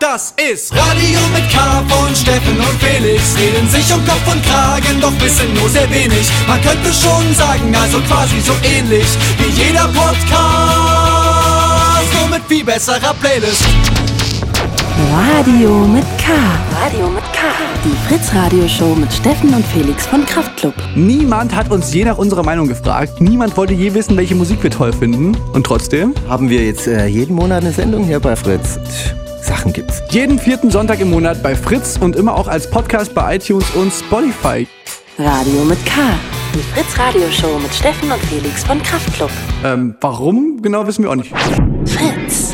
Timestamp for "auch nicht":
41.10-41.32